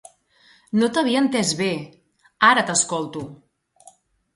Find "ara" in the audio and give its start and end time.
2.51-2.67